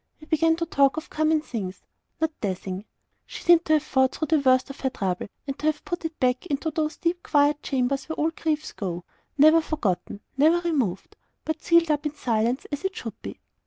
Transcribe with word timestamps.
We 0.19 0.25
began 0.25 0.55
to 0.55 0.65
talk 0.65 0.97
of 0.97 1.11
common 1.11 1.41
things 1.41 1.83
not 2.19 2.31
THE 2.41 2.55
thing. 2.55 2.85
She 3.27 3.43
seemed 3.43 3.65
to 3.65 3.73
have 3.73 3.83
fought 3.83 4.15
through 4.15 4.29
the 4.29 4.39
worst 4.39 4.71
of 4.71 4.79
her 4.79 4.89
trouble, 4.89 5.27
and 5.45 5.59
to 5.59 5.67
have 5.67 5.85
put 5.85 6.03
it 6.05 6.19
back 6.19 6.47
into 6.47 6.71
those 6.71 6.97
deep 6.97 7.21
quiet 7.21 7.61
chambers 7.61 8.09
where 8.09 8.15
all 8.15 8.31
griefs 8.31 8.71
go; 8.71 9.03
never 9.37 9.61
forgotten, 9.61 10.21
never 10.37 10.57
removed, 10.67 11.17
but 11.45 11.61
sealed 11.61 11.91
up 11.91 12.07
in 12.07 12.15
silence, 12.15 12.65
as 12.71 12.83
it 12.83 12.95
should 12.95 13.21
be. 13.21 13.41